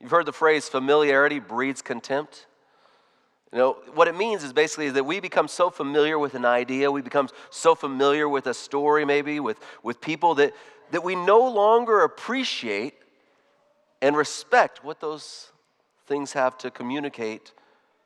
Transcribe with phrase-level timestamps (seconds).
[0.00, 2.46] You've heard the phrase familiarity breeds contempt.
[3.52, 6.90] You know, what it means is basically that we become so familiar with an idea,
[6.90, 10.52] we become so familiar with a story, maybe, with, with people, that,
[10.90, 12.94] that we no longer appreciate
[14.02, 15.52] and respect what those
[16.06, 17.52] things have to communicate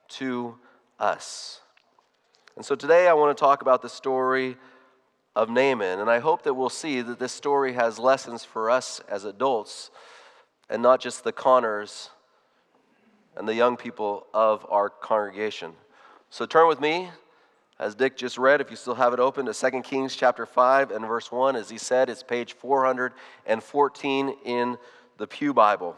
[0.08, 0.56] to
[0.98, 1.60] us.
[2.56, 4.56] And so today I want to talk about the story
[5.34, 9.00] of Naaman, and I hope that we'll see that this story has lessons for us
[9.08, 9.90] as adults
[10.70, 12.10] and not just the Connors
[13.36, 15.72] and the young people of our congregation.
[16.30, 17.10] So turn with me,
[17.78, 20.90] as Dick just read, if you still have it open, to 2 Kings chapter 5
[20.90, 21.54] and verse 1.
[21.54, 24.76] As he said, it's page 414 in
[25.16, 25.96] the Pew Bible.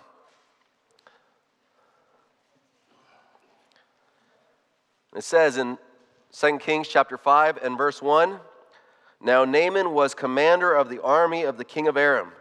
[5.17, 5.79] It says in
[6.33, 8.39] 2 Kings chapter 5 and verse 1
[9.21, 12.33] Now Naaman was commander of the army of the king of Aram.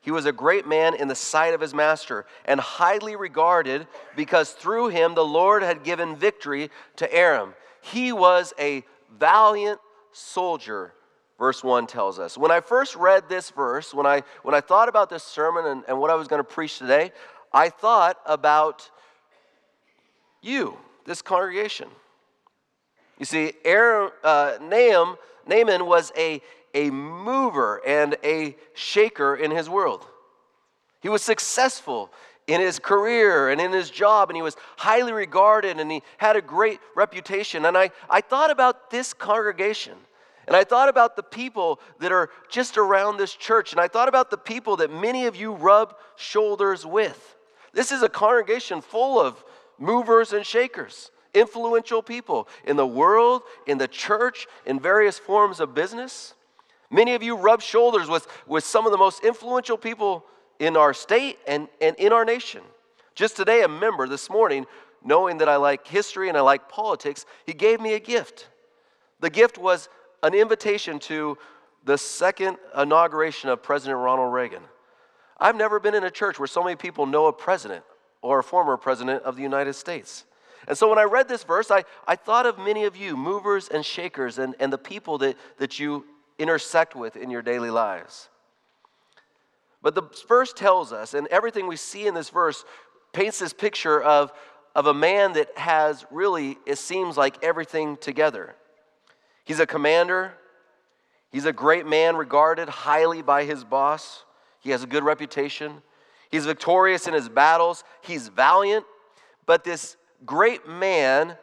[0.00, 3.86] He was a great man in the sight of his master and highly regarded
[4.16, 7.54] because through him the Lord had given victory to Aram.
[7.82, 8.82] He was a
[9.18, 9.78] valiant
[10.12, 10.94] soldier,
[11.38, 12.38] verse 1 tells us.
[12.38, 15.84] When I first read this verse, when I, when I thought about this sermon and,
[15.86, 17.12] and what I was going to preach today,
[17.52, 18.90] I thought about
[20.40, 21.88] you, this congregation.
[23.18, 26.40] You see, Aaron, uh, Nahum, Naaman was a
[26.74, 30.06] a mover and a shaker in his world.
[31.00, 32.12] He was successful
[32.46, 36.36] in his career and in his job, and he was highly regarded and he had
[36.36, 37.64] a great reputation.
[37.64, 39.94] And I, I thought about this congregation.
[40.46, 43.70] And I thought about the people that are just around this church.
[43.70, 47.36] And I thought about the people that many of you rub shoulders with.
[47.72, 49.44] This is a congregation full of
[49.78, 55.72] movers and shakers, influential people in the world, in the church, in various forms of
[55.72, 56.34] business.
[56.90, 60.24] Many of you rub shoulders with, with some of the most influential people
[60.58, 62.62] in our state and, and in our nation.
[63.14, 64.66] Just today, a member this morning,
[65.04, 68.48] knowing that I like history and I like politics, he gave me a gift.
[69.20, 69.88] The gift was
[70.22, 71.38] an invitation to
[71.84, 74.62] the second inauguration of President Ronald Reagan.
[75.38, 77.84] I've never been in a church where so many people know a president
[78.20, 80.24] or a former president of the United States.
[80.68, 83.68] And so when I read this verse, I, I thought of many of you, movers
[83.68, 86.04] and shakers, and, and the people that, that you
[86.40, 88.28] intersect with in your daily lives.
[89.82, 92.64] But the verse tells us, and everything we see in this verse
[93.12, 94.32] paints this picture of,
[94.74, 98.54] of a man that has really, it seems like, everything together.
[99.44, 100.34] He's a commander,
[101.30, 104.24] he's a great man, regarded highly by his boss,
[104.60, 105.82] he has a good reputation,
[106.30, 108.84] he's victorious in his battles, he's valiant,
[109.46, 109.96] but this
[110.26, 111.36] great man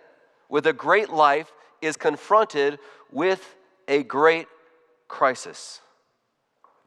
[0.50, 2.80] with a great life is confronted
[3.12, 3.56] with
[3.88, 4.47] a great
[5.07, 5.81] crisis.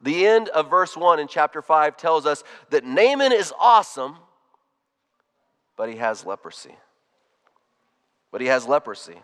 [0.03, 4.17] The end of verse 1 in chapter 5 tells us that Naaman is awesome,
[5.77, 6.75] but he has leprosy.
[8.33, 9.19] But he has leprosy.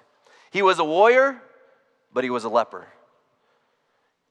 [0.50, 1.40] He was a warrior,
[2.12, 2.88] but he was a leper.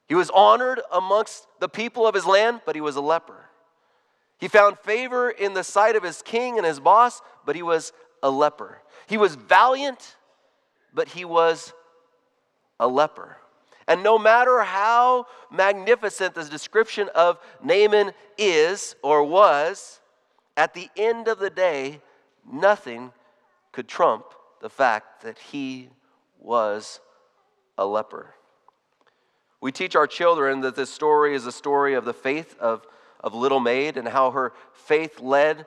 [0.08, 3.46] He was honored amongst the people of his land, but he was a leper.
[4.38, 7.92] He found favor in the sight of his king and his boss, but he was
[8.22, 8.82] a leper.
[9.08, 10.16] He was valiant,
[10.92, 11.72] but he was
[12.78, 13.38] a leper.
[13.88, 20.00] And no matter how magnificent the description of Naaman is or was,
[20.56, 22.00] at the end of the day,
[22.50, 23.12] nothing
[23.72, 24.24] could trump
[24.60, 25.90] the fact that he
[26.40, 27.00] was
[27.78, 28.34] a leper.
[29.60, 32.86] We teach our children that this story is a story of the faith of,
[33.20, 35.66] of Little Maid and how her faith led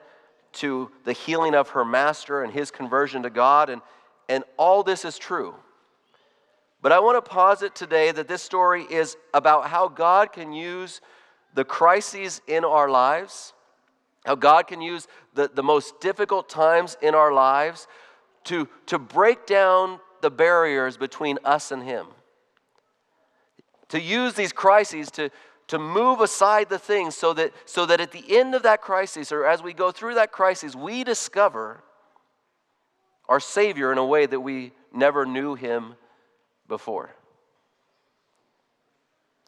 [0.52, 3.70] to the healing of her master and his conversion to God.
[3.70, 3.82] And,
[4.28, 5.54] and all this is true.
[6.82, 11.00] But I want to posit today that this story is about how God can use
[11.54, 13.52] the crises in our lives,
[14.24, 17.86] how God can use the, the most difficult times in our lives
[18.44, 22.06] to, to break down the barriers between us and Him.
[23.88, 25.30] To use these crises to,
[25.66, 29.32] to move aside the things so that, so that at the end of that crisis,
[29.32, 31.82] or as we go through that crisis, we discover
[33.28, 35.96] our Savior in a way that we never knew Him
[36.70, 37.10] before.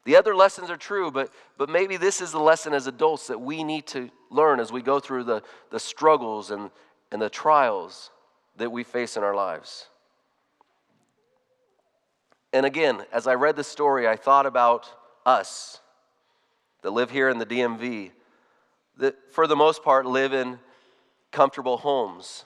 [0.05, 3.39] The other lessons are true, but, but maybe this is the lesson as adults that
[3.39, 5.41] we need to learn as we go through the,
[5.71, 6.69] the struggles and,
[7.11, 8.11] and the trials
[8.57, 9.87] that we face in our lives.
[12.51, 14.87] And again, as I read the story, I thought about
[15.25, 15.79] us
[16.81, 18.11] that live here in the DMV,
[18.97, 20.59] that for the most part live in
[21.31, 22.43] comfortable homes,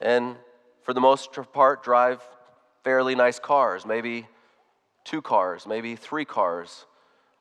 [0.00, 0.36] and
[0.82, 2.22] for the most part drive
[2.86, 4.28] fairly nice cars, maybe
[5.02, 6.86] two cars, maybe three cars.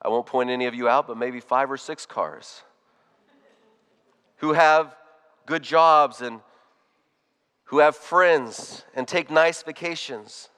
[0.02, 2.64] I won't point any of you out, but maybe five or six cars.
[4.38, 4.96] Who have
[5.46, 6.42] good jobs and
[7.66, 10.50] who have friends and take nice vacations.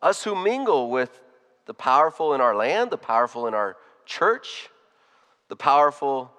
[0.00, 1.20] Us who mingle with
[1.66, 4.68] the powerful in our land, the powerful in our church,
[5.48, 6.30] the powerful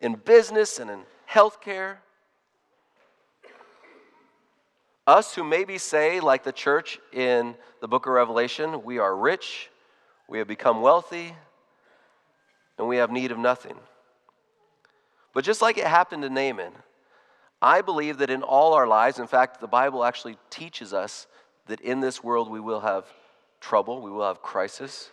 [0.00, 1.96] in business and in healthcare.
[5.06, 9.68] Us who maybe say, like the church in the book of Revelation, we are rich,
[10.28, 11.34] we have become wealthy,
[12.78, 13.76] and we have need of nothing.
[15.34, 16.72] But just like it happened to Naaman,
[17.60, 21.26] I believe that in all our lives, in fact, the Bible actually teaches us
[21.66, 23.04] that in this world we will have
[23.60, 25.10] trouble, we will have crisis.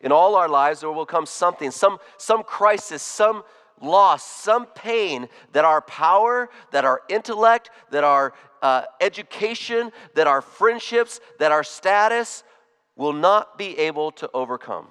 [0.00, 3.42] In all our lives, there will come something, some, some crisis, some
[3.80, 8.32] loss, some pain that our power, that our intellect, that our
[8.62, 12.42] uh, education, that our friendships, that our status
[12.96, 14.88] will not be able to overcome.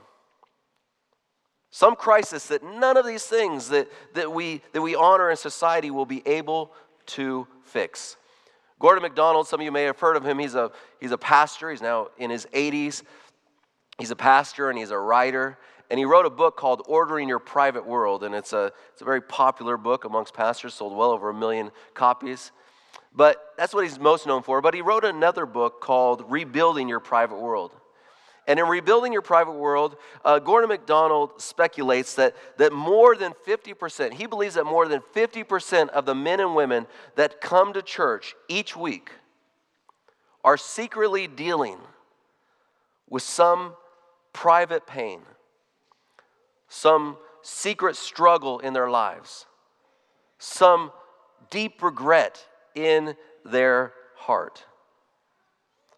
[1.72, 5.92] Some crisis that none of these things that, that, we, that we honor in society
[5.92, 6.72] will be able
[7.08, 8.16] to fix.
[8.80, 10.40] Gordon MacDonald, some of you may have heard of him.
[10.40, 11.72] He's a, he's a pastor.
[11.72, 13.04] He's now in his 80s.
[13.98, 15.58] He's a pastor and he's a writer.
[15.90, 18.24] And he wrote a book called Ordering Your Private World.
[18.24, 21.72] And it's a, it's a very popular book amongst pastors, sold well over a million
[21.94, 22.52] copies.
[23.14, 24.62] But that's what he's most known for.
[24.62, 27.72] But he wrote another book called Rebuilding Your Private World.
[28.48, 34.14] And in rebuilding your private world, uh, Gordon MacDonald speculates that, that more than 50%,
[34.14, 36.86] he believes that more than 50% of the men and women
[37.16, 39.12] that come to church each week
[40.44, 41.80] are secretly dealing
[43.10, 43.74] with some
[44.32, 45.22] private pain,
[46.68, 49.46] some secret struggle in their lives,
[50.40, 50.92] some
[51.50, 54.66] deep regret in their heart.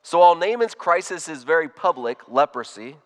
[0.04, 2.98] So while Naaman's crisis is very public, leprosy,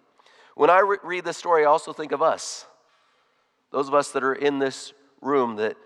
[0.56, 2.66] when I re- read this story, I also think of us.
[3.72, 5.78] Those of us that are in this room that,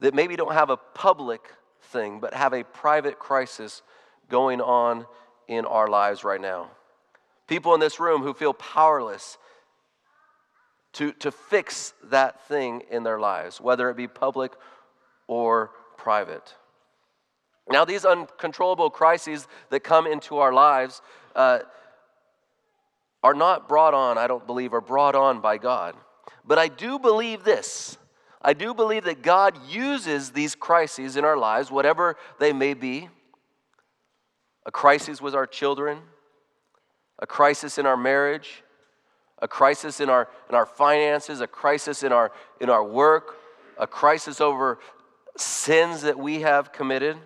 [0.00, 1.42] that maybe don't have a public
[1.82, 3.82] thing, but have a private crisis
[4.28, 5.06] going on
[5.48, 6.70] in our lives right now.
[7.48, 9.36] People in this room who feel powerless
[10.94, 14.52] to, to fix that thing in their lives, whether it be public
[15.26, 16.54] or private.
[17.70, 21.00] Now, these uncontrollable crises that come into our lives
[21.34, 21.60] uh,
[23.22, 25.94] are not brought on, I don't believe, are brought on by God.
[26.44, 27.96] But I do believe this.
[28.42, 33.08] I do believe that God uses these crises in our lives, whatever they may be
[34.66, 35.98] a crisis with our children,
[37.18, 38.61] a crisis in our marriage,
[39.42, 43.36] a crisis in our, in our finances, a crisis in our, in our work,
[43.76, 44.78] a crisis over
[45.36, 47.16] sins that we have committed.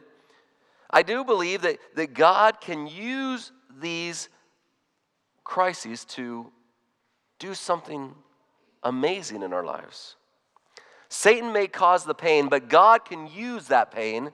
[0.90, 4.30] I do believe that, that God can use these
[5.44, 6.50] crises to
[7.38, 8.14] do something
[8.82, 10.16] amazing in our lives.
[11.10, 14.30] Satan may cause the pain, but God can use that pain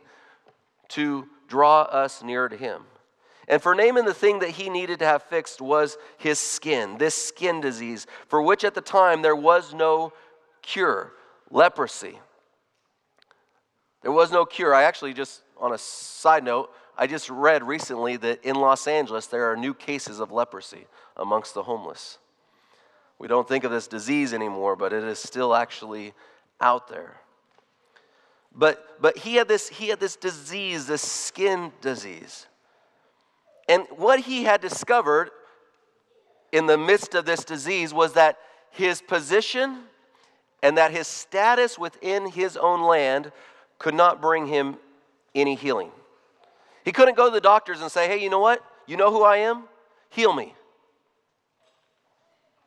[0.90, 2.82] to draw us nearer to Him.
[3.48, 7.14] And for Naaman, the thing that he needed to have fixed was his skin, this
[7.14, 10.12] skin disease, for which at the time there was no
[10.62, 11.12] cure
[11.50, 12.18] leprosy.
[14.02, 14.74] There was no cure.
[14.74, 19.26] I actually just on a side note, I just read recently that in Los Angeles
[19.26, 20.86] there are new cases of leprosy
[21.16, 22.18] amongst the homeless.
[23.18, 26.12] We don't think of this disease anymore, but it is still actually
[26.60, 27.16] out there.
[28.54, 32.46] But, but he, had this, he had this disease, this skin disease.
[33.72, 35.30] And what he had discovered
[36.52, 38.36] in the midst of this disease was that
[38.68, 39.84] his position
[40.62, 43.32] and that his status within his own land
[43.78, 44.76] could not bring him
[45.34, 45.90] any healing.
[46.84, 48.62] He couldn't go to the doctors and say, hey, you know what?
[48.86, 49.62] You know who I am?
[50.10, 50.54] Heal me.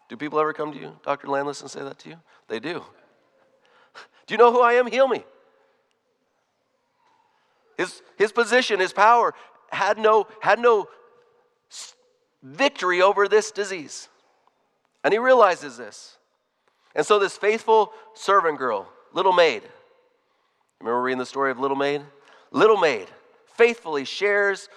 [0.10, 1.28] Do people ever come to you, Dr.
[1.28, 2.16] Landless, and say that to you?
[2.48, 2.84] They do.
[4.26, 4.88] Do you know who I am?
[4.88, 5.24] Heal me.
[7.78, 9.36] His, his position, his power
[9.76, 10.88] had no, had no
[12.42, 14.10] victory over this disease.
[15.04, 16.18] And he realizes this.
[16.96, 19.64] And so, this faithful servant girl, little maid,
[20.80, 22.02] remember reading the story of little maid?
[22.56, 23.08] little maid
[23.54, 24.70] faithfully shares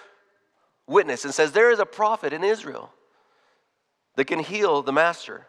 [0.85, 2.91] witness and says, There is a prophet in Israel
[4.15, 5.47] that can heal the master.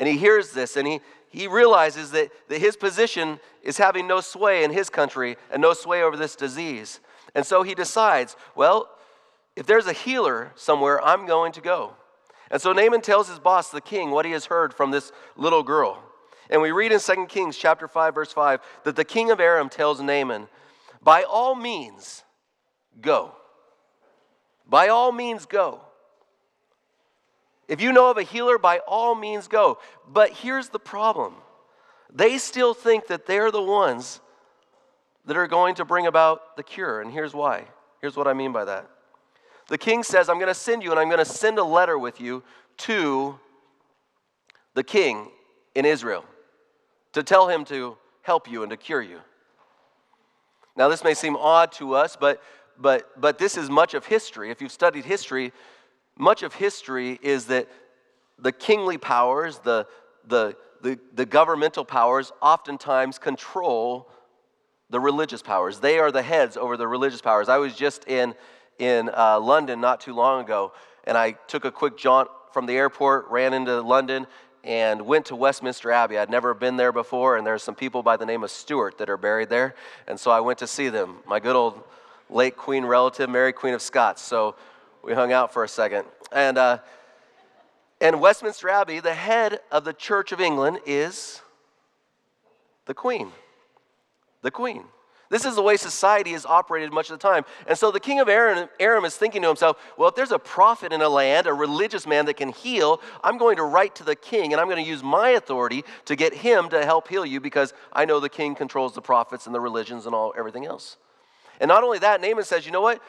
[0.00, 4.20] And he hears this and he, he realizes that, that his position is having no
[4.20, 7.00] sway in his country and no sway over this disease.
[7.34, 8.88] And so he decides, well,
[9.56, 11.94] if there's a healer somewhere, I'm going to go.
[12.50, 15.62] And so Naaman tells his boss, the king, what he has heard from this little
[15.62, 16.02] girl.
[16.50, 19.70] And we read in 2 Kings chapter 5 verse 5 that the king of Aram
[19.70, 20.48] tells Naaman,
[21.00, 22.24] "By all means
[23.00, 23.34] go.
[24.66, 25.80] By all means go.
[27.68, 31.36] If you know of a healer, by all means go." But here's the problem.
[32.14, 34.20] they still think that they're the ones
[35.24, 37.00] that are going to bring about the cure.
[37.00, 37.64] And here's why.
[38.00, 38.88] Here's what I mean by that.
[39.68, 41.98] The king says, I'm going to send you, and I'm going to send a letter
[41.98, 42.42] with you
[42.78, 43.38] to
[44.74, 45.28] the king
[45.74, 46.24] in Israel
[47.12, 49.20] to tell him to help you and to cure you.
[50.76, 52.42] Now, this may seem odd to us, but,
[52.78, 54.50] but, but this is much of history.
[54.50, 55.52] If you've studied history,
[56.16, 57.68] much of history is that
[58.38, 59.86] the kingly powers, the,
[60.26, 64.08] the, the, the governmental powers, oftentimes control
[64.92, 65.80] the religious powers.
[65.80, 67.48] They are the heads over the religious powers.
[67.48, 68.34] I was just in,
[68.78, 70.72] in uh, London not too long ago,
[71.04, 74.26] and I took a quick jaunt from the airport, ran into London,
[74.62, 76.18] and went to Westminster Abbey.
[76.18, 79.08] I'd never been there before, and there's some people by the name of Stuart that
[79.08, 79.74] are buried there.
[80.06, 81.82] And so I went to see them, my good old
[82.28, 84.20] late Queen relative, Mary Queen of Scots.
[84.20, 84.56] So
[85.02, 86.04] we hung out for a second.
[86.30, 86.78] And, uh,
[87.98, 91.40] and Westminster Abbey, the head of the Church of England is
[92.84, 93.32] the Queen.
[94.42, 94.84] The Queen.
[95.32, 97.46] This is the way society is operated much of the time.
[97.66, 100.38] And so the king of Aram, Aram is thinking to himself, well, if there's a
[100.38, 104.04] prophet in a land, a religious man that can heal, I'm going to write to
[104.04, 107.24] the king and I'm going to use my authority to get him to help heal
[107.24, 110.66] you because I know the king controls the prophets and the religions and all everything
[110.66, 110.98] else.
[111.60, 113.00] And not only that, Naaman says, you know what?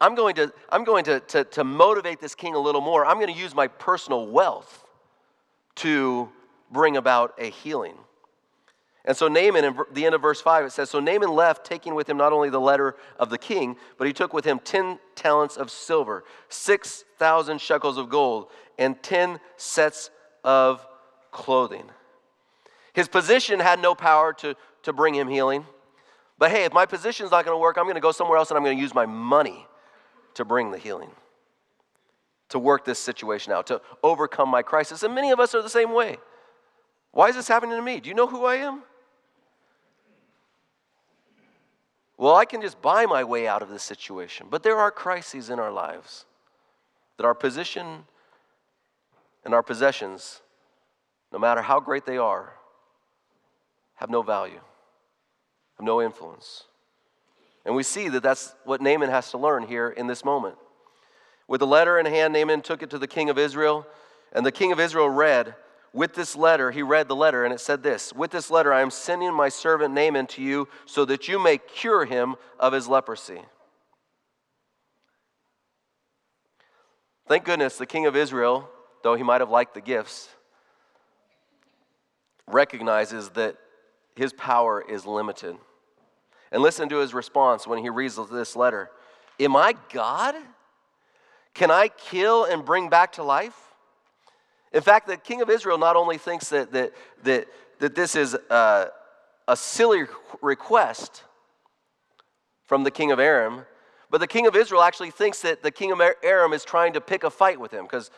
[0.00, 3.04] I'm going to, I'm going to, to, to motivate this king a little more.
[3.04, 4.86] I'm going to use my personal wealth
[5.76, 6.28] to
[6.70, 7.96] bring about a healing.
[9.04, 11.94] And so Naaman, in the end of verse 5, it says So Naaman left, taking
[11.94, 14.98] with him not only the letter of the king, but he took with him 10
[15.16, 20.10] talents of silver, 6,000 shekels of gold, and 10 sets
[20.44, 20.86] of
[21.32, 21.84] clothing.
[22.92, 24.54] His position had no power to,
[24.84, 25.66] to bring him healing.
[26.38, 28.50] But hey, if my position's not going to work, I'm going to go somewhere else
[28.50, 29.66] and I'm going to use my money
[30.34, 31.10] to bring the healing,
[32.50, 35.02] to work this situation out, to overcome my crisis.
[35.02, 36.18] And many of us are the same way.
[37.12, 38.00] Why is this happening to me?
[38.00, 38.82] Do you know who I am?
[42.22, 44.46] Well, I can just buy my way out of this situation.
[44.48, 46.24] But there are crises in our lives
[47.16, 48.04] that our position
[49.44, 50.40] and our possessions,
[51.32, 52.52] no matter how great they are,
[53.96, 54.60] have no value,
[55.78, 56.62] have no influence.
[57.64, 60.54] And we see that that's what Naaman has to learn here in this moment.
[61.48, 63.84] With the letter in hand, Naaman took it to the king of Israel,
[64.32, 65.56] and the king of Israel read,
[65.92, 68.80] with this letter, he read the letter, and it said this With this letter, I
[68.80, 72.88] am sending my servant Naaman to you so that you may cure him of his
[72.88, 73.42] leprosy.
[77.28, 78.68] Thank goodness the king of Israel,
[79.02, 80.28] though he might have liked the gifts,
[82.46, 83.56] recognizes that
[84.16, 85.56] his power is limited.
[86.50, 88.90] And listen to his response when he reads this letter
[89.40, 90.34] Am I God?
[91.54, 93.71] Can I kill and bring back to life?
[94.72, 96.92] In fact, the king of Israel not only thinks that, that,
[97.24, 97.46] that,
[97.78, 98.88] that this is a,
[99.48, 100.04] a silly
[100.40, 101.24] request
[102.64, 103.66] from the king of Aram,
[104.10, 107.00] but the king of Israel actually thinks that the king of Aram is trying to
[107.00, 108.10] pick a fight with him because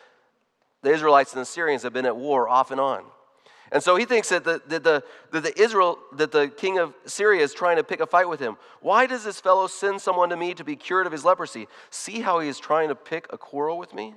[0.81, 3.03] the Israelites and the Syrians have been at war off and on.
[3.71, 6.93] And so he thinks that the, that, the, that the Israel, that the king of
[7.05, 8.57] Syria is trying to pick a fight with him.
[8.79, 11.67] Why does this fellow send someone to me to be cured of his leprosy?
[11.89, 14.13] See how he is trying to pick a quarrel with me?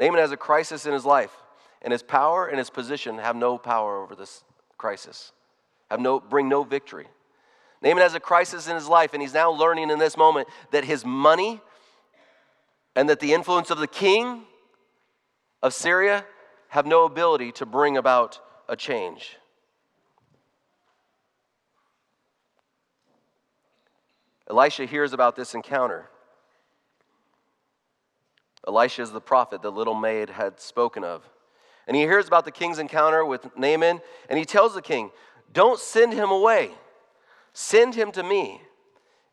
[0.00, 1.36] Naaman has a crisis in his life,
[1.82, 4.42] and his power and his position have no power over this
[4.78, 5.32] crisis,
[5.90, 7.06] have no, bring no victory.
[7.82, 10.84] Naaman has a crisis in his life, and he's now learning in this moment that
[10.84, 11.60] his money
[12.96, 14.42] and that the influence of the king
[15.62, 16.24] of Syria
[16.68, 19.36] have no ability to bring about a change.
[24.48, 26.08] Elisha hears about this encounter.
[28.66, 31.28] Elisha is the prophet the little maid had spoken of.
[31.86, 35.10] And he hears about the king's encounter with Naaman, and he tells the king,
[35.52, 36.70] Don't send him away,
[37.52, 38.60] send him to me.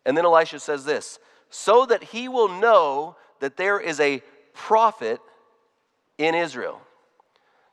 [0.06, 1.20] And then Elisha says this
[1.50, 4.22] so that he will know that there is a
[4.54, 5.20] prophet
[6.18, 6.82] in Israel.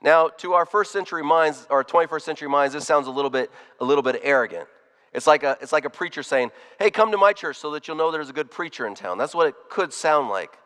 [0.01, 3.51] Now, to our first century minds, or 21st century minds, this sounds a little bit,
[3.79, 4.67] a little bit arrogant.
[5.13, 7.87] It's like, a, it's like a preacher saying, Hey, come to my church so that
[7.87, 9.17] you'll know there's a good preacher in town.
[9.17, 10.57] That's what it could sound like.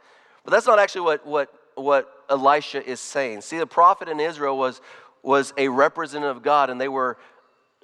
[0.50, 3.42] But that's not actually what, what, what Elisha is saying.
[3.42, 4.82] See, the prophet in Israel was,
[5.22, 7.20] was a representative of God, and they were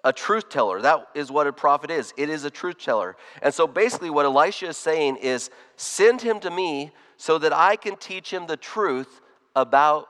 [0.03, 0.81] a truth teller.
[0.81, 2.11] That is what a prophet is.
[2.17, 3.17] It is a truth teller.
[3.43, 7.75] And so basically, what Elisha is saying is send him to me so that I
[7.75, 9.21] can teach him the truth
[9.55, 10.07] about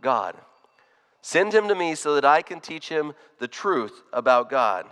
[0.00, 0.34] God.
[1.20, 4.86] Send him to me so that I can teach him the truth about God.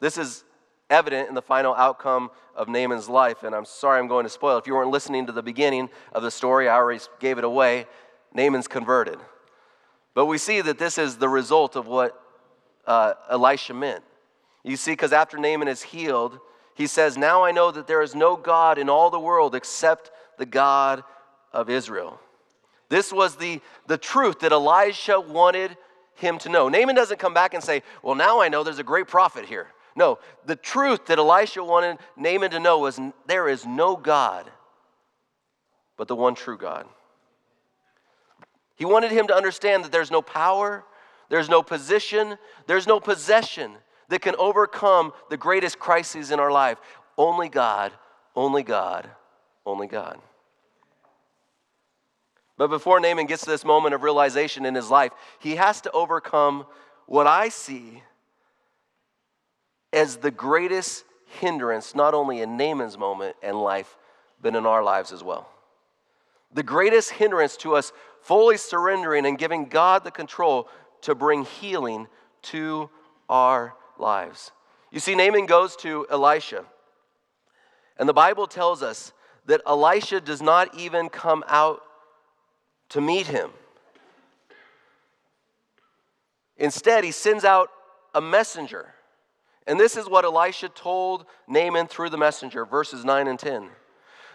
[0.00, 0.44] This is
[0.90, 3.42] evident in the final outcome of Naaman's life.
[3.42, 4.58] And I'm sorry I'm going to spoil.
[4.58, 7.86] If you weren't listening to the beginning of the story, I already gave it away.
[8.32, 9.18] Naaman's converted.
[10.14, 12.20] But we see that this is the result of what
[12.86, 14.02] uh, Elisha meant.
[14.64, 16.38] You see, because after Naaman is healed,
[16.74, 20.10] he says, Now I know that there is no God in all the world except
[20.38, 21.04] the God
[21.52, 22.20] of Israel.
[22.88, 25.76] This was the, the truth that Elisha wanted
[26.14, 26.68] him to know.
[26.68, 29.68] Naaman doesn't come back and say, Well, now I know there's a great prophet here.
[29.98, 34.48] No, the truth that Elisha wanted Naaman to know was there is no God
[35.96, 36.86] but the one true God.
[38.76, 40.84] He wanted him to understand that there's no power,
[41.30, 42.38] there's no position,
[42.68, 43.72] there's no possession
[44.08, 46.78] that can overcome the greatest crises in our life.
[47.16, 47.90] Only God,
[48.36, 49.10] only God,
[49.66, 50.20] only God.
[52.56, 55.90] But before Naaman gets to this moment of realization in his life, he has to
[55.90, 56.66] overcome
[57.06, 58.04] what I see
[59.92, 61.04] as the greatest
[61.40, 63.96] hindrance, not only in Naaman's moment and life,
[64.40, 65.48] but in our lives as well.
[66.52, 67.92] The greatest hindrance to us
[68.22, 70.68] fully surrendering and giving God the control
[71.02, 72.08] to bring healing
[72.42, 72.90] to
[73.28, 74.52] our lives.
[74.90, 76.64] You see, Naaman goes to Elisha,
[77.98, 79.12] and the Bible tells us
[79.46, 81.82] that Elisha does not even come out
[82.90, 83.50] to meet him.
[86.56, 87.70] Instead, he sends out
[88.14, 88.94] a messenger.
[89.68, 93.68] And this is what Elisha told Naaman through the messenger, verses 9 and 10.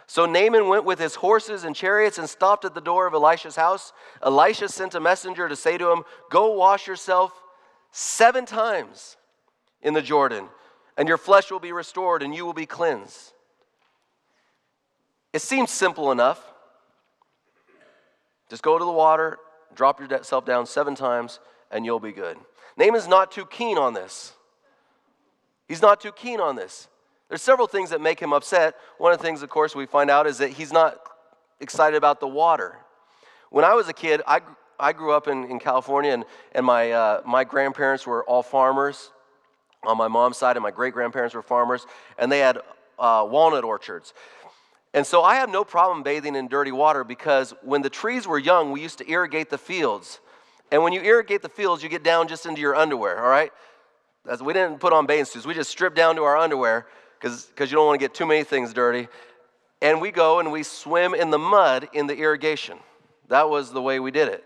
[0.06, 3.56] So Naaman went with his horses and chariots and stopped at the door of Elisha's
[3.56, 3.94] house.
[4.22, 7.34] Elisha sent a messenger to say to him, Go wash yourself
[7.92, 9.18] seven times
[9.82, 10.50] in the Jordan,
[10.98, 13.34] and your flesh will be restored and you will be cleansed.
[15.34, 16.54] It seems simple enough.
[18.52, 19.40] Just go to the water,
[19.74, 21.40] drop yourself down seven times,
[21.72, 22.38] and you'll be good.
[22.78, 24.34] Naaman's not too keen on this.
[25.68, 26.88] He's not too keen on this.
[27.30, 28.76] There's several things that make him upset.
[28.98, 31.00] One of the things, of course, we find out is that he's not
[31.60, 32.76] excited about the water.
[33.50, 34.42] When I was a kid, I,
[34.80, 39.12] I grew up in, in California, and, and my, uh, my grandparents were all farmers
[39.84, 41.86] on my mom's side, and my great grandparents were farmers,
[42.18, 42.60] and they had
[43.00, 44.14] uh, walnut orchards.
[44.94, 48.38] And so I had no problem bathing in dirty water because when the trees were
[48.38, 50.20] young, we used to irrigate the fields.
[50.72, 53.52] And when you irrigate the fields, you get down just into your underwear, all right?
[54.26, 55.46] That's, we didn't put on bathing suits.
[55.46, 56.88] We just stripped down to our underwear
[57.20, 59.08] because you don't want to get too many things dirty.
[59.82, 62.78] And we go and we swim in the mud in the irrigation.
[63.28, 64.44] That was the way we did it.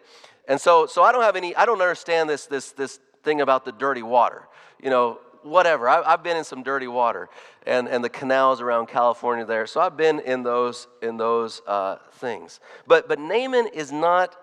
[0.48, 3.66] And so, so I don't have any, I don't understand this, this, this thing about
[3.66, 4.48] the dirty water.
[4.82, 5.88] You know, whatever.
[5.88, 7.30] I, have been in some dirty water
[7.66, 9.68] and, and the canals around California there.
[9.68, 12.60] So I've been in those, in those uh, things.
[12.86, 14.36] But, but Naaman is not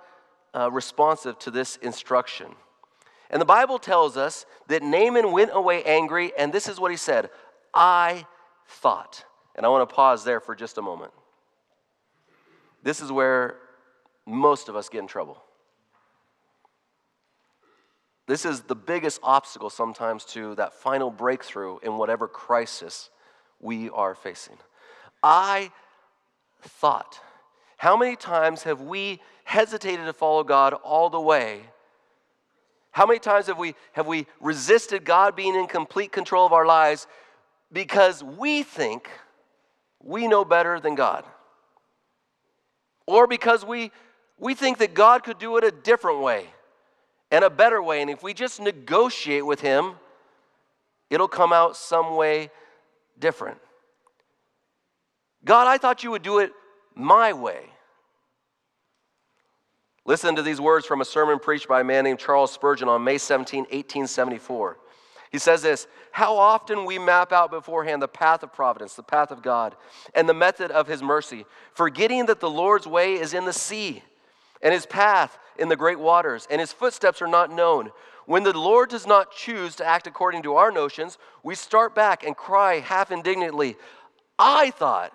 [0.54, 2.54] uh, responsive to this instruction.
[3.34, 6.96] And the Bible tells us that Naaman went away angry, and this is what he
[6.96, 7.30] said
[7.74, 8.26] I
[8.68, 9.24] thought.
[9.56, 11.12] And I want to pause there for just a moment.
[12.84, 13.56] This is where
[14.24, 15.42] most of us get in trouble.
[18.28, 23.10] This is the biggest obstacle sometimes to that final breakthrough in whatever crisis
[23.60, 24.58] we are facing.
[25.24, 25.72] I
[26.62, 27.20] thought.
[27.78, 31.62] How many times have we hesitated to follow God all the way?
[32.94, 36.64] How many times have we, have we resisted God being in complete control of our
[36.64, 37.08] lives
[37.72, 39.10] because we think
[40.00, 41.24] we know better than God.
[43.04, 43.90] Or because we,
[44.38, 46.46] we think that God could do it a different way
[47.32, 48.00] and a better way.
[48.00, 49.94] And if we just negotiate with Him,
[51.10, 52.48] it'll come out some way
[53.18, 53.58] different.
[55.44, 56.52] God, I thought you would do it
[56.94, 57.70] my way.
[60.06, 63.04] Listen to these words from a sermon preached by a man named Charles Spurgeon on
[63.04, 64.76] May 17, 1874.
[65.32, 69.30] He says this How often we map out beforehand the path of providence, the path
[69.30, 69.74] of God,
[70.14, 74.02] and the method of his mercy, forgetting that the Lord's way is in the sea,
[74.62, 77.90] and his path in the great waters, and his footsteps are not known.
[78.26, 82.24] When the Lord does not choose to act according to our notions, we start back
[82.24, 83.76] and cry half indignantly,
[84.38, 85.12] I thought,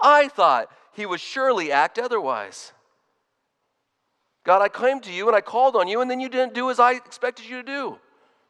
[0.00, 2.72] I thought he would surely act otherwise.
[4.50, 6.70] God, I came to you and I called on you, and then you didn't do
[6.70, 7.98] as I expected you to do.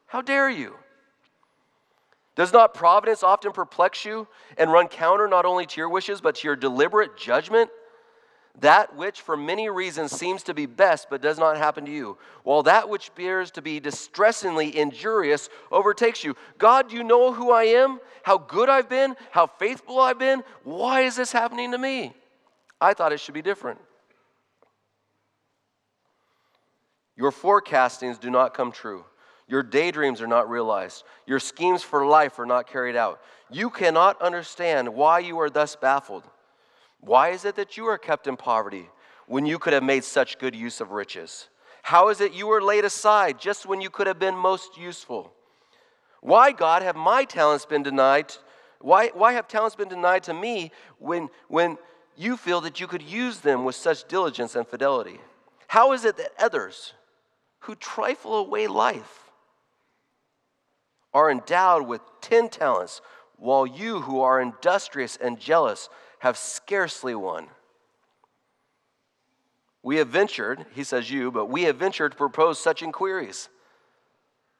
[0.06, 0.76] How dare you?
[2.36, 6.36] Does not providence often perplex you and run counter not only to your wishes, but
[6.36, 7.68] to your deliberate judgment?
[8.60, 12.16] That which for many reasons seems to be best, but does not happen to you,
[12.44, 16.34] while that which appears to be distressingly injurious overtakes you.
[16.56, 18.00] God, do you know who I am?
[18.22, 19.16] How good I've been?
[19.32, 20.44] How faithful I've been?
[20.64, 22.14] Why is this happening to me?
[22.80, 23.78] I thought it should be different.
[27.20, 29.04] Your forecastings do not come true.
[29.46, 31.04] Your daydreams are not realized.
[31.26, 33.20] Your schemes for life are not carried out.
[33.50, 36.24] You cannot understand why you are thus baffled.
[37.00, 38.88] Why is it that you are kept in poverty
[39.26, 41.50] when you could have made such good use of riches?
[41.82, 45.30] How is it you were laid aside just when you could have been most useful?
[46.22, 48.32] Why, God, have my talents been denied?
[48.80, 51.76] Why, why have talents been denied to me when, when
[52.16, 55.20] you feel that you could use them with such diligence and fidelity?
[55.66, 56.94] How is it that others
[57.60, 59.30] who trifle away life
[61.12, 63.00] are endowed with 10 talents,
[63.36, 65.88] while you who are industrious and jealous
[66.20, 67.46] have scarcely one?
[69.82, 73.48] We have ventured, he says you, but we have ventured to propose such inquiries.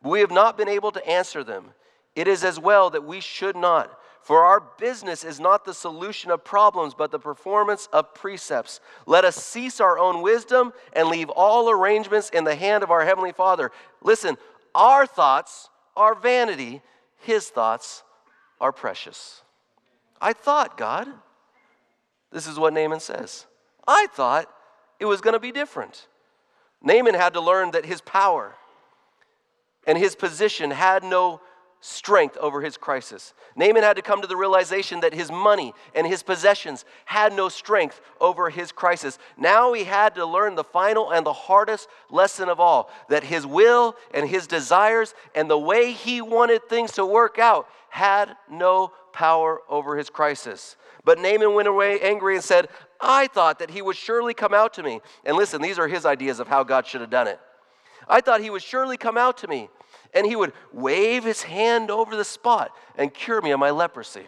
[0.03, 1.75] We have not been able to answer them.
[2.17, 4.00] It is as well that we should not.
[4.22, 8.80] For our business is not the solution of problems, but the performance of precepts.
[9.06, 13.04] Let us cease our own wisdom and leave all arrangements in the hand of our
[13.04, 13.72] Heavenly Father.
[14.02, 14.37] Listen,
[14.74, 16.83] our thoughts are vanity,
[17.18, 18.02] His thoughts
[18.61, 19.42] are precious.
[20.20, 21.09] I thought, God,
[22.30, 23.46] this is what Naaman says.
[23.88, 24.48] I thought
[24.98, 26.06] it was going to be different.
[26.83, 28.54] Naaman had to learn that his power
[29.87, 31.40] and his position had no
[31.81, 33.33] strength over his crisis.
[33.57, 37.49] Naaman had to come to the realization that his money and his possessions had no
[37.49, 39.19] strength over his crisis.
[39.38, 43.47] Now he had to learn the final and the hardest lesson of all that his
[43.47, 48.93] will and his desires and the way he wanted things to work out had no
[49.12, 50.77] power over his crisis.
[51.05, 52.69] But Naaman went away angry and said,
[53.01, 55.01] I thought that he would surely come out to me.
[55.25, 57.40] And listen, these are his ideas of how God should have done it.
[58.07, 59.71] I thought he would surely come out to me
[60.14, 64.27] and he would wave his hand over the spot and cure me of my leprosy.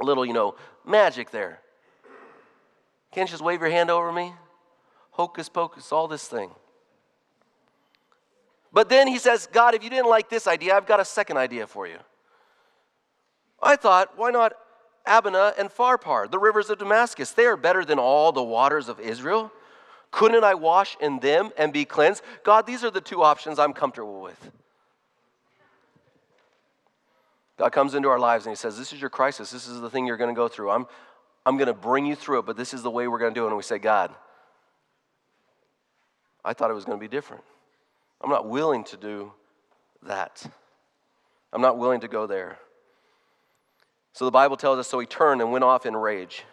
[0.00, 0.54] A little, you know,
[0.86, 1.60] magic there.
[3.12, 4.32] Can't you just wave your hand over me?
[5.12, 6.50] Hocus pocus, all this thing.
[8.72, 11.36] But then he says, God, if you didn't like this idea, I've got a second
[11.36, 11.98] idea for you.
[13.60, 14.52] I thought, why not
[15.06, 17.32] Abana and Pharpar, the rivers of Damascus?
[17.32, 19.50] They are better than all the waters of Israel.
[20.12, 22.22] Couldn't I wash in them and be cleansed?
[22.44, 24.50] God, these are the two options I'm comfortable with.
[27.60, 29.50] God comes into our lives and He says, This is your crisis.
[29.50, 30.70] This is the thing you're going to go through.
[30.70, 30.86] I'm,
[31.44, 33.38] I'm going to bring you through it, but this is the way we're going to
[33.38, 33.48] do it.
[33.48, 34.10] And we say, God,
[36.42, 37.44] I thought it was going to be different.
[38.22, 39.32] I'm not willing to do
[40.04, 40.42] that.
[41.52, 42.58] I'm not willing to go there.
[44.14, 46.44] So the Bible tells us, so he turned and went off in rage.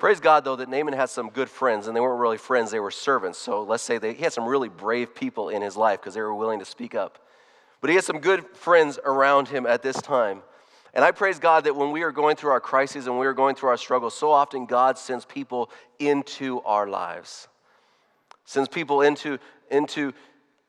[0.00, 2.80] Praise God, though, that Naaman had some good friends, and they weren't really friends, they
[2.80, 3.38] were servants.
[3.38, 6.20] So let's say they, he had some really brave people in his life because they
[6.22, 7.20] were willing to speak up.
[7.80, 10.42] But he had some good friends around him at this time.
[10.94, 13.34] And I praise God that when we are going through our crises and we are
[13.34, 17.48] going through our struggles, so often God sends people into our lives,
[18.46, 19.38] sends people into,
[19.70, 20.14] into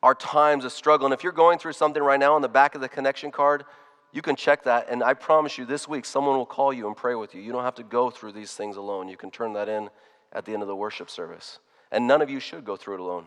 [0.03, 1.07] our times of struggle.
[1.07, 3.63] And if you're going through something right now on the back of the connection card,
[4.11, 4.89] you can check that.
[4.89, 7.41] And I promise you, this week, someone will call you and pray with you.
[7.41, 9.07] You don't have to go through these things alone.
[9.07, 9.89] You can turn that in
[10.33, 11.59] at the end of the worship service.
[11.91, 13.25] And none of you should go through it alone.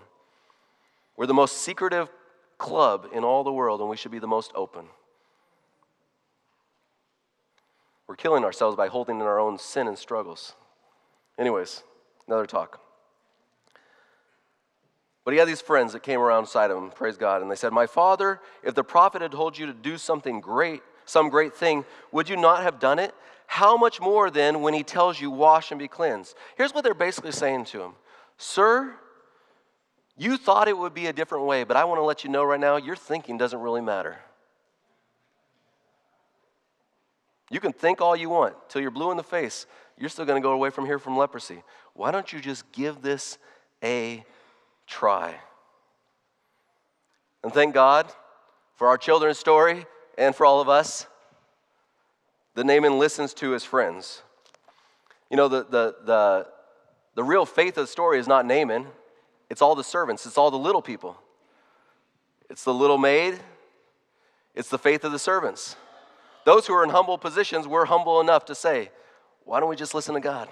[1.16, 2.10] We're the most secretive
[2.60, 4.84] club in all the world, and we should be the most open.
[8.06, 10.54] We're killing ourselves by holding in our own sin and struggles.
[11.38, 11.82] Anyways,
[12.28, 12.80] another talk.
[15.24, 17.56] But he had these friends that came around side of him, praise God, and they
[17.56, 21.54] said, My father, if the prophet had told you to do something great, some great
[21.54, 23.14] thing, would you not have done it?
[23.46, 26.36] How much more then when he tells you, Wash and be cleansed?
[26.56, 27.92] Here's what they're basically saying to him
[28.38, 28.94] Sir,
[30.20, 32.44] you thought it would be a different way, but I want to let you know
[32.44, 34.18] right now your thinking doesn't really matter.
[37.50, 39.66] You can think all you want till you're blue in the face.
[39.96, 41.62] You're still going to go away from here from leprosy.
[41.94, 43.38] Why don't you just give this
[43.82, 44.22] a
[44.86, 45.36] try?
[47.42, 48.12] And thank God
[48.74, 49.86] for our children's story
[50.18, 51.06] and for all of us
[52.54, 54.20] The Naaman listens to his friends.
[55.30, 56.46] You know, the, the, the,
[57.14, 58.86] the real faith of the story is not Naaman.
[59.50, 61.18] It's all the servants, it's all the little people.
[62.48, 63.38] It's the little maid,
[64.54, 65.76] it's the faith of the servants.
[66.44, 68.90] Those who are in humble positions were humble enough to say,
[69.44, 70.48] Why don't we just listen to God?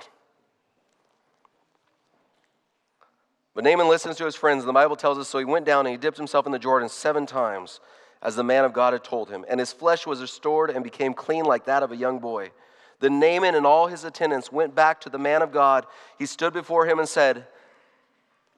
[3.55, 5.87] But Naaman listens to his friends, and the Bible tells us so he went down
[5.87, 7.81] and he dipped himself in the Jordan seven times,
[8.23, 9.45] as the man of God had told him.
[9.49, 12.53] And his flesh was restored and became clean like that of a young boy.
[13.01, 15.87] Then Naaman and all his attendants went back to the man of God.
[16.19, 17.47] He stood before him and said,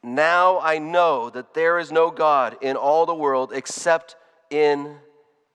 [0.03, 4.17] now I know that there is no God in all the world except
[4.49, 4.97] in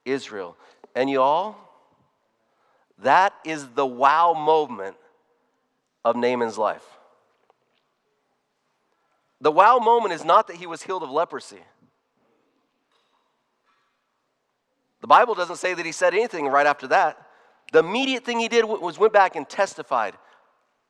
[0.05, 0.55] Israel.
[0.93, 1.55] And y'all,
[2.99, 4.95] that is the wow moment
[6.03, 6.85] of Naaman's life.
[9.41, 11.59] The wow moment is not that he was healed of leprosy.
[15.01, 17.17] The Bible doesn't say that he said anything right after that.
[17.73, 20.15] The immediate thing he did was went back and testified,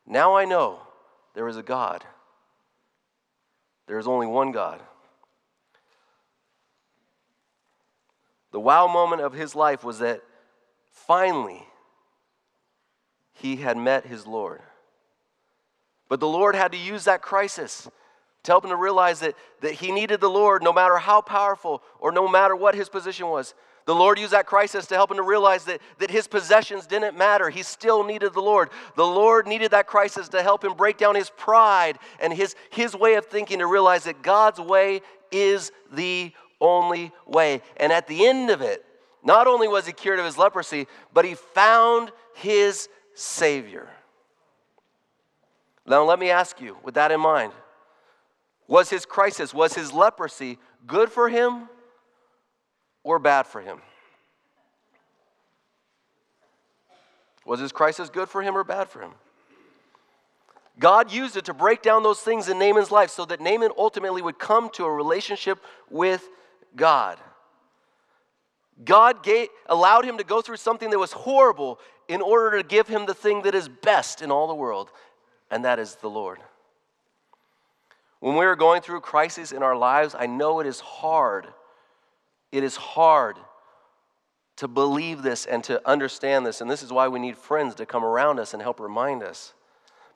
[0.05, 0.81] Now I know
[1.33, 2.03] there is a God
[3.87, 4.81] There's only one God.
[8.51, 10.21] The wow moment of his life was that
[10.91, 11.63] finally
[13.33, 14.61] he had met his Lord.
[16.07, 17.89] But the Lord had to use that crisis
[18.43, 21.83] to help him to realize that, that he needed the Lord no matter how powerful
[21.99, 23.53] or no matter what his position was.
[23.85, 27.15] The Lord used that crisis to help him to realize that, that his possessions didn't
[27.15, 27.51] matter.
[27.51, 28.69] He still needed the Lord.
[28.95, 32.95] The Lord needed that crisis to help him break down his pride and his, his
[32.95, 37.61] way of thinking to realize that God's way is the only way.
[37.77, 38.83] And at the end of it,
[39.23, 43.87] not only was he cured of his leprosy, but he found his Savior.
[45.85, 47.53] Now, let me ask you, with that in mind,
[48.67, 51.69] was his crisis, was his leprosy good for him
[53.05, 53.79] or bad for him?
[57.45, 59.11] Was his crisis good for him or bad for him?
[60.77, 64.21] God used it to break down those things in Naaman's life so that Naaman ultimately
[64.21, 66.27] would come to a relationship with
[66.75, 67.17] God.
[68.83, 72.87] God gave, allowed him to go through something that was horrible in order to give
[72.87, 74.89] him the thing that is best in all the world,
[75.49, 76.39] and that is the Lord.
[78.19, 81.47] When we are going through crises in our lives, I know it is hard.
[82.51, 83.37] It is hard
[84.57, 87.85] to believe this and to understand this, and this is why we need friends to
[87.85, 89.53] come around us and help remind us.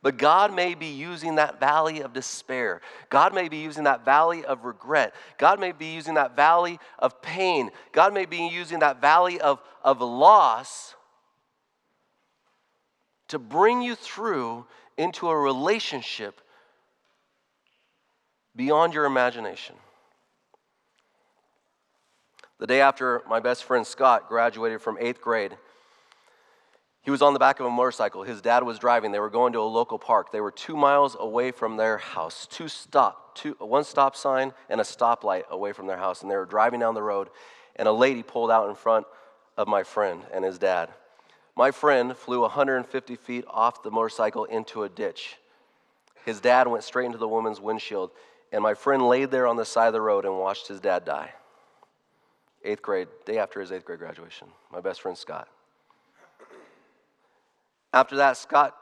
[0.02, 2.80] But God may be using that valley of despair.
[3.10, 5.14] God may be using that valley of regret.
[5.38, 7.70] God may be using that valley of pain.
[7.92, 10.96] God may be using that valley of, of loss
[13.28, 14.66] to bring you through
[14.98, 16.40] into a relationship
[18.56, 19.76] beyond your imagination.
[22.60, 25.58] The day after my best friend Scott graduated from eighth grade,
[27.02, 28.24] he was on the back of a motorcycle.
[28.24, 29.14] His dad was driving.
[29.14, 30.34] They were going to a local park.
[30.34, 34.82] They were two miles away from their house, two stop, two, one stop sign and
[34.82, 36.22] a stoplight away from their house.
[36.22, 37.30] And they were driving down the road,
[37.78, 39.08] and a lady pulled out in front
[39.56, 40.90] of my friend and his dad.
[41.56, 45.38] My friend flew 150 feet off the motorcycle into a ditch.
[46.26, 48.12] His dad went straight into the woman's windshield,
[48.52, 51.06] and my friend laid there on the side of the road and watched his dad
[51.06, 51.32] die.
[52.64, 54.48] Eighth grade, day after his eighth grade graduation.
[54.72, 55.48] My best friend Scott.
[57.94, 58.76] After that, Scott,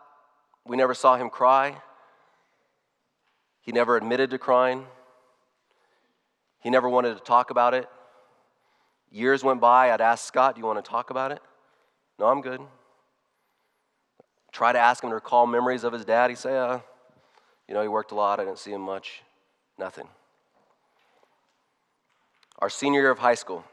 [0.66, 1.78] we never saw him cry.
[3.62, 4.86] He never admitted to crying.
[6.62, 7.88] He never wanted to talk about it.
[9.12, 11.42] Years went by, I'd ask Scott, Do you want to talk about it?
[12.20, 12.62] No, I'm good.
[14.52, 16.30] Try to ask him to recall memories of his dad.
[16.30, 16.80] He'd say, uh,
[17.68, 19.22] You know, he worked a lot, I didn't see him much.
[19.78, 20.08] Nothing.
[22.60, 23.64] Our senior year of high school,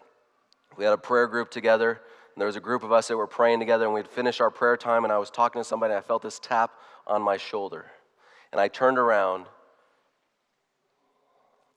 [0.77, 2.01] we had a prayer group together
[2.35, 4.51] and there was a group of us that were praying together, and we'd finished our
[4.51, 6.73] prayer time, and I was talking to somebody, and I felt this tap
[7.07, 7.87] on my shoulder.
[8.51, 9.47] And I turned around,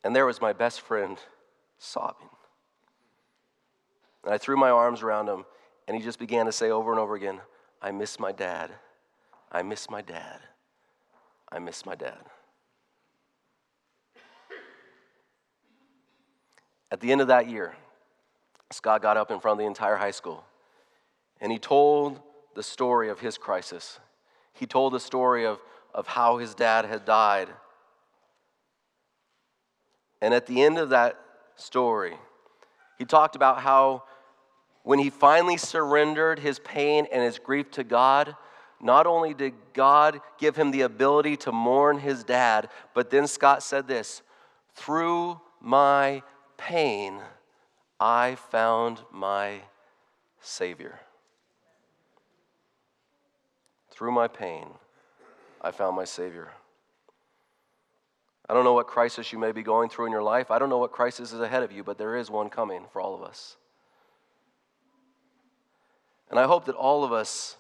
[0.04, 1.20] and there was my best friend
[1.78, 2.30] sobbing.
[4.24, 5.46] And I threw my arms around him,
[5.88, 7.40] and he just began to say over and over again,
[7.84, 8.72] I miss my dad.
[9.52, 10.40] I miss my dad.
[11.52, 12.18] I miss my dad.
[16.92, 17.76] At the end of that year,
[18.72, 20.44] Scott got up in front of the entire high school
[21.40, 22.20] and he told
[22.56, 24.00] the story of his crisis.
[24.54, 25.60] He told the story of,
[25.94, 27.50] of how his dad had died.
[30.22, 31.20] And at the end of that
[31.56, 32.18] story,
[32.98, 34.04] he talked about how
[34.84, 38.36] when he finally surrendered his pain and his grief to God,
[38.82, 43.62] not only did God give him the ability to mourn his dad, but then Scott
[43.62, 44.22] said this
[44.74, 46.24] through my
[46.58, 47.22] pain,
[48.00, 49.62] I found my
[50.42, 51.00] Savior.
[53.92, 54.68] Through my pain,
[55.62, 56.50] I found my Savior.
[58.50, 60.52] I don't know what crisis you may be going through in your life.
[60.52, 63.02] I don't know what crisis is ahead of you, but there is one coming for
[63.02, 63.58] all of us.
[66.30, 67.58] And I hope that all of us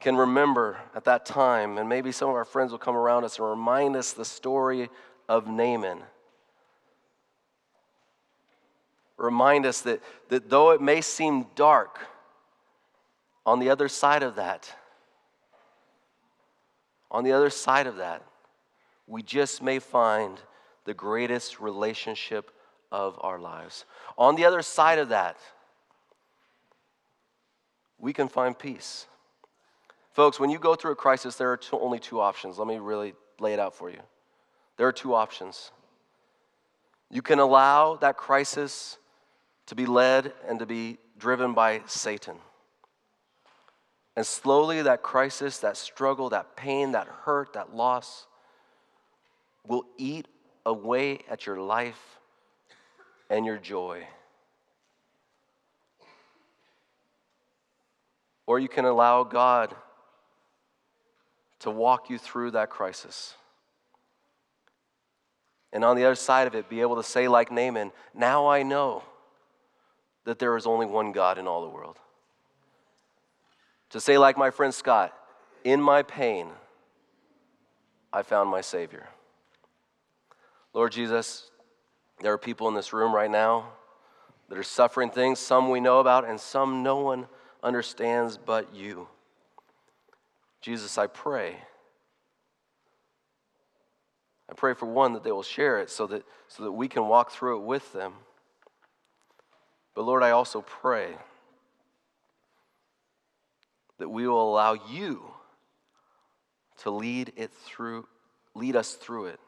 [0.00, 3.38] can remember at that time, and maybe some of our friends will come around us
[3.38, 4.90] and remind us the story
[5.28, 6.02] of Naaman
[9.16, 12.00] remind us that, that though it may seem dark,
[13.46, 14.72] on the other side of that,
[17.10, 18.22] on the other side of that,
[19.06, 20.40] we just may find
[20.84, 22.50] the greatest relationship
[22.90, 23.84] of our lives.
[24.16, 25.36] On the other side of that,
[27.98, 29.06] we can find peace.
[30.12, 32.58] Folks, when you go through a crisis, there are two, only two options.
[32.58, 34.00] Let me really lay it out for you.
[34.76, 35.70] There are two options.
[37.10, 38.98] You can allow that crisis
[39.66, 42.36] to be led and to be driven by Satan.
[44.16, 48.26] And slowly, that crisis, that struggle, that pain, that hurt, that loss
[49.66, 50.28] will eat
[50.64, 52.18] away at your life
[53.28, 54.06] and your joy.
[58.46, 59.74] Or you can allow God
[61.60, 63.34] to walk you through that crisis.
[65.72, 68.62] And on the other side of it, be able to say, like Naaman, now I
[68.62, 69.02] know
[70.24, 71.98] that there is only one God in all the world.
[73.90, 75.16] To say, like my friend Scott,
[75.62, 76.48] in my pain,
[78.12, 79.08] I found my Savior.
[80.72, 81.50] Lord Jesus,
[82.20, 83.72] there are people in this room right now
[84.48, 87.26] that are suffering things, some we know about, and some no one
[87.62, 89.08] understands but you.
[90.60, 91.56] Jesus, I pray.
[94.50, 97.08] I pray for one that they will share it so that, so that we can
[97.08, 98.14] walk through it with them.
[99.94, 101.16] But Lord, I also pray
[103.98, 105.22] that we will allow you
[106.78, 108.06] to lead it through,
[108.54, 109.40] lead us through it.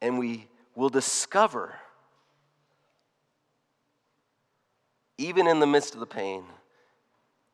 [0.00, 0.46] And we
[0.76, 1.74] will discover,
[5.18, 6.44] even in the midst of the pain,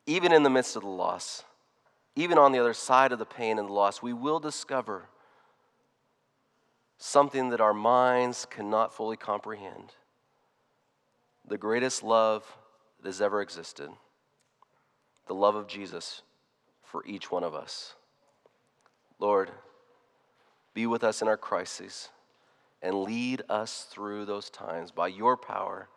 [0.07, 1.43] even in the midst of the loss,
[2.15, 5.09] even on the other side of the pain and the loss, we will discover
[6.99, 9.95] something that our minds cannot fully comprehend
[11.47, 12.45] the greatest love
[13.03, 13.91] that has ever existed
[15.27, 16.23] the love of Jesus
[16.83, 17.95] for each one of us.
[19.19, 19.51] Lord,
[20.75, 22.11] be with us in our crises
[22.83, 25.89] and lead us through those times by your power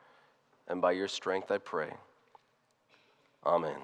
[0.68, 1.92] and by your strength, I pray.
[3.46, 3.78] Amen.